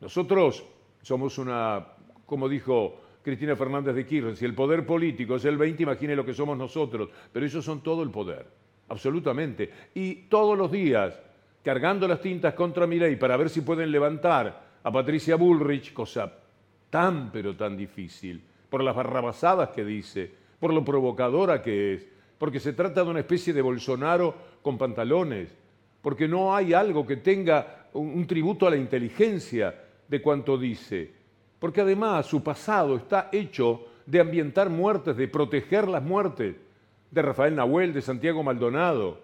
Nosotros 0.00 0.64
somos 1.02 1.38
una, 1.38 1.84
como 2.26 2.48
dijo 2.48 3.00
Cristina 3.22 3.56
Fernández 3.56 3.94
de 3.94 4.06
Kirchner, 4.06 4.36
si 4.36 4.44
el 4.44 4.54
poder 4.54 4.84
político 4.84 5.36
es 5.36 5.44
el 5.46 5.56
20, 5.56 5.82
imagine 5.82 6.14
lo 6.14 6.24
que 6.24 6.34
somos 6.34 6.56
nosotros, 6.56 7.08
pero 7.32 7.44
ellos 7.44 7.64
son 7.64 7.82
todo 7.82 8.02
el 8.02 8.10
poder, 8.10 8.46
absolutamente. 8.88 9.70
Y 9.94 10.14
todos 10.28 10.56
los 10.56 10.70
días, 10.70 11.18
cargando 11.64 12.06
las 12.06 12.20
tintas 12.20 12.54
contra 12.54 12.86
mi 12.86 12.98
ley 12.98 13.16
para 13.16 13.36
ver 13.36 13.48
si 13.48 13.62
pueden 13.62 13.90
levantar 13.90 14.68
a 14.82 14.92
Patricia 14.92 15.36
Bullrich, 15.36 15.92
cosa 15.92 16.32
tan 16.90 17.30
pero 17.30 17.56
tan 17.56 17.76
difícil, 17.76 18.42
por 18.68 18.82
las 18.82 18.94
barrabasadas 18.94 19.70
que 19.70 19.84
dice, 19.84 20.30
por 20.58 20.72
lo 20.72 20.84
provocadora 20.84 21.62
que 21.62 21.94
es, 21.94 22.08
porque 22.38 22.60
se 22.60 22.72
trata 22.72 23.04
de 23.04 23.10
una 23.10 23.20
especie 23.20 23.52
de 23.52 23.62
Bolsonaro 23.62 24.34
con 24.62 24.78
pantalones, 24.78 25.54
porque 26.02 26.28
no 26.28 26.54
hay 26.54 26.72
algo 26.72 27.06
que 27.06 27.16
tenga 27.16 27.88
un, 27.92 28.26
tributo 28.26 28.66
a 28.66 28.70
la 28.70 28.76
inteligencia 28.76 29.74
de 30.06 30.22
cuanto 30.22 30.56
dice, 30.56 31.10
porque 31.58 31.80
además 31.80 32.26
su 32.26 32.42
pasado 32.42 32.96
está 32.96 33.28
hecho 33.32 33.86
de 34.06 34.20
ambientar 34.20 34.70
muertes, 34.70 35.16
de 35.16 35.28
proteger 35.28 35.88
las 35.88 36.02
muertes 36.02 36.56
de 37.10 37.22
Rafael 37.22 37.54
Nahuel, 37.54 37.92
de 37.92 38.02
Santiago 38.02 38.42
Maldonado. 38.42 39.20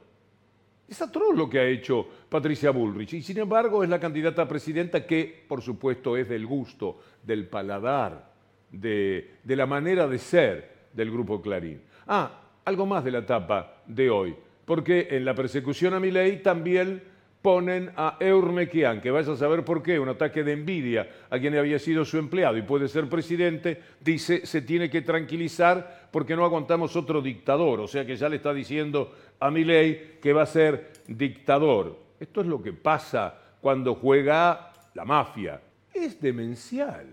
Es 0.89 1.01
atroz 1.01 1.35
lo 1.35 1.49
que 1.49 1.61
ha 1.61 1.67
hecho 1.67 2.07
Patricia 2.29 2.71
Bullrich 2.71 3.15
y 3.15 3.23
sin 3.23 3.39
embargo 3.39 3.83
es 3.83 3.89
la 3.89 4.01
candidata 4.01 4.43
a 4.43 4.49
presidenta 4.49 5.07
que, 5.07 5.45
por 5.49 5.63
supuesto, 5.63 6.17
es 6.17 6.29
del 6.29 6.47
gusto, 6.47 6.99
del 7.23 7.47
paladar, 7.49 8.33
de, 8.71 9.37
de 9.43 9.57
la 9.57 9.65
manera 9.65 10.07
de 10.07 10.19
ser 10.19 10.74
del 10.95 11.11
Grupo 11.11 11.43
Clarín. 11.43 11.83
Ah, 12.07 12.41
algo 12.65 12.87
más 12.87 13.05
de 13.05 13.11
la 13.11 13.19
etapa 13.19 13.83
de 13.87 14.09
hoy, 14.09 14.35
porque 14.65 15.09
en 15.11 15.25
la 15.25 15.35
persecución 15.35 15.95
a 15.95 16.01
Milei 16.01 16.43
también 16.43 17.03
ponen 17.43 17.93
a 17.95 18.17
Eurnequian, 18.21 19.03
que 19.03 19.11
vaya 19.11 19.33
a 19.33 19.37
saber 19.37 19.67
por 19.67 19.83
qué, 19.83 19.99
un 19.99 20.09
ataque 20.09 20.43
de 20.43 20.53
envidia 20.53 21.07
a 21.29 21.39
quien 21.39 21.55
había 21.59 21.79
sido 21.79 22.03
su 22.07 22.17
empleado 22.17 22.57
y 22.57 22.63
puede 22.63 22.89
ser 22.89 23.07
presidente, 23.07 23.83
dice 24.01 24.47
se 24.47 24.63
tiene 24.63 24.89
que 24.89 25.03
tranquilizar 25.03 26.09
porque 26.11 26.37
no 26.37 26.45
aguantamos 26.47 26.97
otro 26.97 27.21
dictador, 27.21 27.81
o 27.81 27.87
sea 27.87 28.07
que 28.07 28.17
ya 28.17 28.31
le 28.31 28.37
está 28.37 28.55
diciendo 28.55 29.13
a 29.39 29.51
Milei 29.51 30.19
que 30.23 30.33
va 30.33 30.45
a 30.45 30.47
ser 30.47 30.93
dictador. 31.07 31.99
Esto 32.19 32.41
es 32.41 32.47
lo 32.47 32.63
que 32.63 32.73
pasa 32.73 33.39
cuando 33.61 33.95
juega 33.97 34.73
la 34.95 35.05
mafia. 35.05 35.61
Es 35.93 36.19
demencial, 36.23 37.07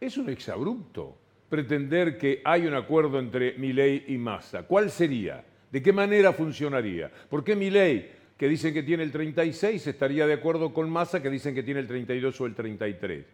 es 0.00 0.16
un 0.16 0.28
exabrupto 0.28 1.16
pretender 1.48 2.18
que 2.18 2.42
hay 2.44 2.66
un 2.66 2.74
acuerdo 2.74 3.18
entre 3.18 3.54
Milei 3.58 4.04
y 4.08 4.18
Massa? 4.18 4.64
¿Cuál 4.64 4.90
sería? 4.90 5.44
¿De 5.70 5.82
qué 5.82 5.92
manera 5.92 6.32
funcionaría? 6.32 7.10
¿Por 7.28 7.44
qué 7.44 7.56
Milei, 7.56 8.10
que 8.36 8.48
dicen 8.48 8.72
que 8.72 8.82
tiene 8.82 9.02
el 9.02 9.10
36, 9.10 9.86
estaría 9.86 10.26
de 10.26 10.34
acuerdo 10.34 10.72
con 10.72 10.90
Massa, 10.90 11.22
que 11.22 11.30
dicen 11.30 11.54
que 11.54 11.62
tiene 11.62 11.80
el 11.80 11.86
32 11.86 12.40
o 12.40 12.46
el 12.46 12.54
33? 12.54 13.24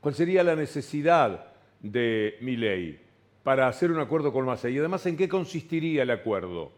¿Cuál 0.00 0.14
sería 0.14 0.42
la 0.42 0.56
necesidad 0.56 1.52
de 1.80 2.36
Milei 2.40 2.98
para 3.42 3.68
hacer 3.68 3.90
un 3.90 4.00
acuerdo 4.00 4.32
con 4.32 4.46
Massa? 4.46 4.68
Y 4.68 4.78
además, 4.78 5.04
¿en 5.06 5.16
qué 5.16 5.28
consistiría 5.28 6.02
el 6.02 6.10
acuerdo? 6.10 6.72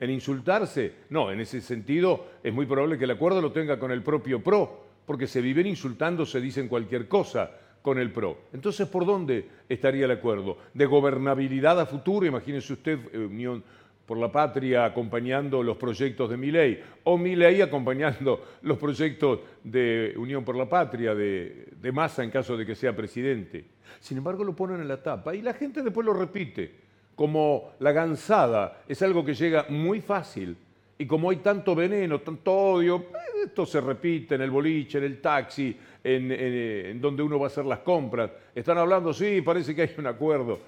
¿En 0.00 0.10
insultarse? 0.10 0.92
No, 1.10 1.30
en 1.30 1.40
ese 1.40 1.60
sentido 1.60 2.26
es 2.42 2.52
muy 2.52 2.66
probable 2.66 2.98
que 2.98 3.04
el 3.04 3.10
acuerdo 3.12 3.40
lo 3.40 3.52
tenga 3.52 3.78
con 3.78 3.92
el 3.92 4.02
propio 4.02 4.42
PRO, 4.42 4.84
porque 5.06 5.26
se 5.26 5.40
viven 5.40 5.66
insultando, 5.66 6.26
se 6.26 6.40
dicen 6.40 6.68
cualquier 6.68 7.08
cosa 7.08 7.50
con 7.82 7.98
el 7.98 8.12
PRO. 8.12 8.38
Entonces, 8.52 8.88
¿por 8.88 9.04
dónde 9.04 9.48
estaría 9.68 10.04
el 10.04 10.12
acuerdo? 10.12 10.58
¿De 10.72 10.86
gobernabilidad 10.86 11.80
a 11.80 11.86
futuro? 11.86 12.24
Imagínese 12.24 12.72
usted, 12.72 12.98
eh, 13.12 13.18
Unión 13.18 13.62
por 14.06 14.18
la 14.18 14.30
Patria 14.30 14.84
acompañando 14.84 15.62
los 15.62 15.76
proyectos 15.76 16.28
de 16.28 16.36
Miley, 16.36 16.82
o 17.04 17.16
Miley 17.16 17.60
acompañando 17.60 18.44
los 18.62 18.78
proyectos 18.78 19.40
de 19.62 20.14
Unión 20.16 20.44
por 20.44 20.56
la 20.56 20.68
Patria, 20.68 21.14
de, 21.14 21.68
de 21.80 21.92
Massa 21.92 22.22
en 22.22 22.30
caso 22.30 22.56
de 22.56 22.66
que 22.66 22.74
sea 22.74 22.94
presidente. 22.94 23.64
Sin 24.00 24.18
embargo, 24.18 24.44
lo 24.44 24.54
ponen 24.54 24.80
en 24.80 24.88
la 24.88 25.02
tapa 25.02 25.34
y 25.34 25.42
la 25.42 25.54
gente 25.54 25.82
después 25.82 26.04
lo 26.04 26.12
repite, 26.12 26.74
como 27.14 27.72
la 27.78 27.92
gansada, 27.92 28.82
es 28.88 29.00
algo 29.02 29.24
que 29.24 29.34
llega 29.34 29.66
muy 29.68 30.00
fácil. 30.00 30.56
Y 31.02 31.06
como 31.06 31.30
hay 31.30 31.38
tanto 31.38 31.74
veneno, 31.74 32.20
tanto 32.20 32.52
odio, 32.52 33.06
eh, 33.10 33.46
esto 33.46 33.66
se 33.66 33.80
repite 33.80 34.36
en 34.36 34.42
el 34.42 34.52
boliche, 34.52 34.98
en 34.98 35.04
el 35.04 35.20
taxi, 35.20 35.76
en, 36.04 37.00
donde 37.00 37.24
uno 37.24 37.40
va 37.40 37.46
a 37.46 37.48
hacer 37.48 37.64
las 37.64 37.80
compras. 37.80 38.30
Están 38.54 38.78
hablando, 38.78 39.12
sí, 39.12 39.40
parece 39.40 39.74
que 39.74 39.82
hay 39.82 39.90
un 39.98 40.06
acuerdo. 40.06 40.60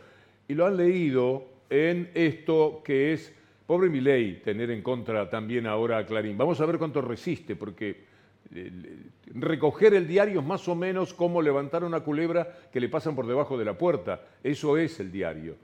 Y 0.48 0.54
lo 0.54 0.66
han 0.66 0.76
leído 0.76 1.44
en 1.70 2.10
esto 2.14 2.82
que 2.84 3.12
es, 3.12 3.32
pobre 3.64 3.88
mi 3.88 4.00
ley, 4.00 4.40
tener 4.44 4.72
en 4.72 4.82
contra 4.82 5.30
también 5.30 5.68
ahora 5.68 5.98
a 5.98 6.04
Clarín. 6.04 6.36
Vamos 6.36 6.60
a 6.60 6.66
ver 6.66 6.78
cuánto 6.78 7.00
resiste, 7.00 7.54
porque 7.54 8.02
recoger 9.34 9.94
el 9.94 10.08
diario 10.08 10.40
es 10.40 10.46
más 10.46 10.66
o 10.66 10.74
menos 10.74 11.14
como 11.14 11.42
levantar 11.42 11.84
una 11.84 12.00
culebra 12.00 12.58
que 12.72 12.80
le 12.80 12.88
pasan 12.88 13.14
por 13.14 13.28
debajo 13.28 13.56
de 13.56 13.66
la 13.66 13.78
puerta. 13.78 14.20
Eso 14.42 14.78
es 14.78 14.98
el 14.98 15.12
diario, 15.12 15.54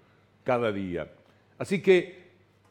cada 0.45 0.71
día. 0.71 1.11
Así 1.59 1.83
que 1.83 2.20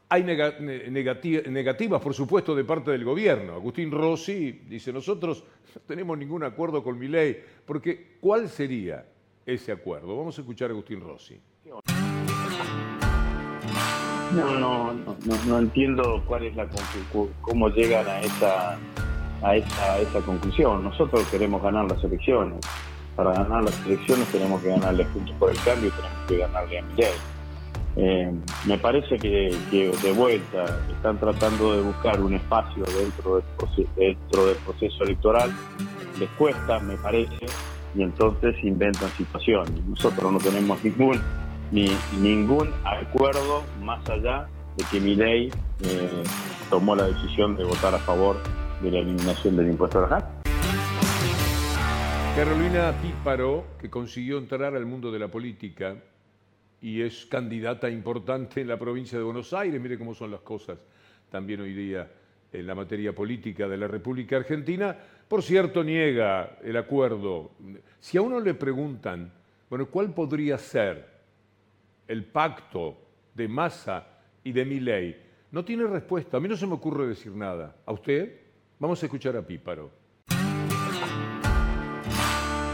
hay 0.10 0.24
negativas, 0.24 2.02
por 2.02 2.14
supuesto, 2.16 2.56
de 2.56 2.64
parte 2.64 2.90
del 2.90 3.04
gobierno. 3.04 3.54
Agustín 3.54 3.92
Rossi 3.92 4.52
dice, 4.68 4.92
nosotros 4.92 5.44
no 5.76 5.82
tenemos 5.86 6.18
ningún 6.18 6.44
acuerdo 6.44 6.84
con 6.84 6.98
mi 6.98 7.08
ley, 7.08 7.38
porque 7.66 8.18
¿cuál 8.20 8.50
sería 8.50 9.06
ese 9.46 9.72
acuerdo? 9.72 10.18
Vamos 10.18 10.36
a 10.38 10.42
escuchar 10.42 10.72
a 10.72 10.74
Agustín 10.74 11.00
Rossi. 11.02 11.40
No, 14.36 14.60
no, 14.60 14.94
no, 14.94 15.18
no, 15.48 15.60
entiendo 15.60 16.24
cuál 16.28 16.46
es 16.46 16.56
la 16.56 16.68
cómo 17.42 17.70
llegan 17.70 18.08
a 18.08 18.22
esa 18.22 18.80
a 19.42 19.56
esa, 19.56 20.00
esa 20.00 20.22
conclusión. 20.22 20.84
Nosotros 20.84 21.28
queremos 21.30 21.62
ganar 21.62 21.90
las 21.90 22.04
elecciones. 22.04 22.60
Para 23.16 23.34
ganar 23.34 23.64
las 23.64 23.86
elecciones 23.86 24.28
tenemos 24.32 24.62
que 24.62 24.70
ganarle 24.70 25.06
Juntos 25.06 25.36
por 25.38 25.52
el 25.52 25.58
Cambio, 25.64 25.92
tenemos 25.92 26.28
que 26.28 26.38
ganarle 26.38 26.80
a 26.80 26.82
Miguel. 26.84 27.14
Eh, 27.96 28.32
me 28.66 28.78
parece 28.78 29.18
que, 29.18 29.56
de 29.72 30.12
vuelta 30.14 30.66
están 30.92 31.20
tratando 31.20 31.74
de 31.74 31.82
buscar 31.82 32.22
un 32.22 32.34
espacio 32.34 32.84
dentro 32.86 33.36
del, 33.38 33.88
dentro 33.96 34.46
del 34.46 34.56
proceso 34.58 35.04
electoral. 35.04 35.52
Les 36.20 36.30
cuesta, 36.32 36.80
me 36.80 36.96
parece, 36.98 37.46
y 37.96 38.04
entonces 38.04 38.56
inventan 38.64 39.10
situaciones. 39.12 39.84
Nosotros 39.86 40.32
no 40.32 40.38
tenemos 40.40 40.84
ningún 40.84 41.20
ni 41.72 41.88
ningún 42.20 42.72
acuerdo 42.84 43.64
más 43.82 44.08
allá 44.10 44.48
de 44.76 44.84
que 44.92 45.00
mi 45.00 45.16
ley 45.16 45.52
eh, 45.84 46.24
tomó 46.70 46.96
la 46.96 47.06
decisión 47.06 47.56
de 47.56 47.64
votar 47.64 47.94
a 47.94 48.00
favor 48.00 48.38
de 48.82 48.92
la 48.92 49.00
eliminación 49.00 49.56
del 49.56 49.70
impuesto 49.70 50.04
a 50.04 50.10
la 50.10 50.40
Carolina 52.36 52.94
Píparo, 53.02 53.66
que 53.80 53.90
consiguió 53.90 54.38
entrar 54.38 54.74
al 54.74 54.86
mundo 54.86 55.12
de 55.12 55.20
la 55.20 55.28
política 55.28 55.96
y 56.82 57.02
es 57.02 57.26
candidata 57.26 57.90
importante 57.90 58.62
en 58.62 58.68
la 58.68 58.78
provincia 58.78 59.18
de 59.18 59.24
Buenos 59.24 59.54
Aires, 59.54 59.80
mire 59.82 59.98
cómo 59.98 60.14
son 60.14 60.32
las 60.32 60.42
cosas 60.42 60.80
también 61.30 61.62
hoy 61.62 61.74
día 61.74 62.10
en 62.52 62.66
la 62.66 62.76
materia 62.76 63.14
política 63.14 63.68
de 63.68 63.78
la 63.78 63.88
República 63.88 64.38
Argentina, 64.38 64.98
por 65.28 65.44
cierto, 65.44 65.84
niega 65.84 66.58
el 66.64 66.76
acuerdo. 66.76 67.52
Si 68.00 68.18
a 68.18 68.22
uno 68.22 68.40
le 68.40 68.56
preguntan, 68.56 69.32
bueno, 69.70 69.86
¿cuál 69.88 70.14
podría 70.14 70.58
ser 70.58 71.08
el 72.08 72.26
pacto 72.26 72.98
de 73.36 73.48
Massa 73.48 74.08
y 74.44 74.52
de 74.52 74.66
Milei? 74.66 75.18
No 75.52 75.64
tiene 75.64 75.86
respuesta. 75.86 76.38
A 76.38 76.40
mí 76.40 76.48
no 76.48 76.58
se 76.58 76.66
me 76.66 76.74
ocurre 76.74 77.08
decir 77.08 77.32
nada. 77.34 77.76
¿A 77.86 77.92
usted? 77.92 78.40
Vamos 78.80 79.02
a 79.04 79.06
escuchar 79.06 79.36
a 79.36 79.46
Píparo. 79.46 79.99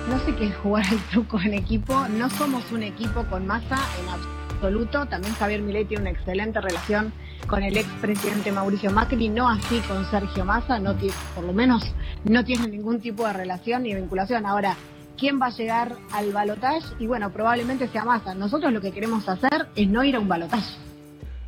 No 0.09 0.19
sé 0.19 0.35
qué 0.35 0.45
es 0.47 0.55
jugar 0.57 0.85
el 0.91 0.99
truco 1.09 1.39
en 1.39 1.55
equipo. 1.55 2.07
No 2.09 2.29
somos 2.29 2.71
un 2.71 2.83
equipo 2.83 3.25
con 3.25 3.47
masa 3.47 3.79
en 3.99 4.09
absoluto. 4.09 5.07
También 5.07 5.33
Javier 5.33 5.63
Milei 5.63 5.85
tiene 5.85 6.01
una 6.01 6.11
excelente 6.11 6.61
relación 6.61 7.11
con 7.47 7.63
el 7.63 7.75
expresidente 7.75 8.51
Mauricio 8.51 8.91
Macri, 8.91 9.29
no 9.29 9.49
así 9.49 9.79
con 9.87 10.05
Sergio 10.09 10.45
Massa, 10.45 10.79
no 10.79 10.95
por 11.35 11.43
lo 11.43 11.53
menos 11.53 11.83
no 12.23 12.43
tiene 12.43 12.67
ningún 12.67 12.99
tipo 12.99 13.25
de 13.25 13.33
relación 13.33 13.83
ni 13.83 13.95
vinculación. 13.95 14.45
Ahora, 14.45 14.75
¿quién 15.17 15.41
va 15.41 15.47
a 15.47 15.49
llegar 15.49 15.95
al 16.11 16.31
balotaje? 16.31 16.85
Y 16.99 17.07
bueno, 17.07 17.31
probablemente 17.31 17.87
sea 17.87 18.05
Massa. 18.05 18.35
Nosotros 18.35 18.71
lo 18.71 18.81
que 18.81 18.91
queremos 18.91 19.27
hacer 19.27 19.67
es 19.75 19.87
no 19.87 20.03
ir 20.03 20.15
a 20.15 20.19
un 20.19 20.27
balotaje. 20.27 20.75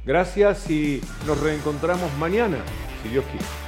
Gracias 0.04 0.70
y 0.72 1.02
nos 1.28 1.40
reencontramos 1.40 2.12
mañana, 2.18 2.58
si 3.04 3.10
Dios 3.10 3.26
quiere. 3.26 3.67